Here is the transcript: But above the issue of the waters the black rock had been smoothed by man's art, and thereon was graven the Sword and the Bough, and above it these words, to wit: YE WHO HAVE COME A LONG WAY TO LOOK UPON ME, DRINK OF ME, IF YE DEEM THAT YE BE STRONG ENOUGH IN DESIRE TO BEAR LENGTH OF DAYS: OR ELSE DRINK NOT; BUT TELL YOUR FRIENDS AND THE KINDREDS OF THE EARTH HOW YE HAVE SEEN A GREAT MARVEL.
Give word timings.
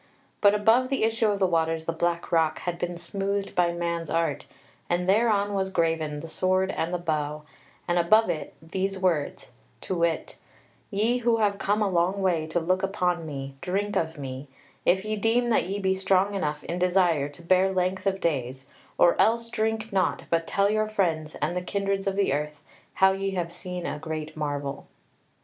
But 0.41 0.55
above 0.55 0.89
the 0.89 1.03
issue 1.03 1.27
of 1.29 1.37
the 1.37 1.45
waters 1.45 1.85
the 1.85 1.93
black 1.93 2.31
rock 2.31 2.57
had 2.61 2.79
been 2.79 2.97
smoothed 2.97 3.53
by 3.53 3.71
man's 3.71 4.09
art, 4.09 4.47
and 4.89 5.07
thereon 5.07 5.53
was 5.53 5.69
graven 5.69 6.21
the 6.21 6.27
Sword 6.27 6.71
and 6.71 6.91
the 6.91 6.97
Bough, 6.97 7.43
and 7.87 7.99
above 7.99 8.27
it 8.31 8.55
these 8.63 8.97
words, 8.97 9.51
to 9.81 9.93
wit: 9.93 10.37
YE 10.89 11.19
WHO 11.19 11.37
HAVE 11.37 11.59
COME 11.59 11.83
A 11.83 11.87
LONG 11.87 12.19
WAY 12.23 12.47
TO 12.47 12.59
LOOK 12.59 12.81
UPON 12.81 13.27
ME, 13.27 13.53
DRINK 13.61 13.95
OF 13.95 14.17
ME, 14.17 14.47
IF 14.87 15.05
YE 15.05 15.17
DEEM 15.17 15.51
THAT 15.51 15.67
YE 15.67 15.77
BE 15.77 15.93
STRONG 15.93 16.33
ENOUGH 16.33 16.63
IN 16.63 16.79
DESIRE 16.79 17.29
TO 17.29 17.43
BEAR 17.43 17.71
LENGTH 17.71 18.07
OF 18.07 18.19
DAYS: 18.19 18.65
OR 18.97 19.15
ELSE 19.21 19.49
DRINK 19.51 19.93
NOT; 19.93 20.23
BUT 20.31 20.47
TELL 20.47 20.69
YOUR 20.71 20.87
FRIENDS 20.89 21.35
AND 21.35 21.55
THE 21.55 21.61
KINDREDS 21.61 22.07
OF 22.07 22.15
THE 22.15 22.33
EARTH 22.33 22.63
HOW 22.95 23.11
YE 23.11 23.29
HAVE 23.35 23.51
SEEN 23.51 23.85
A 23.85 23.99
GREAT 23.99 24.35
MARVEL. 24.35 24.87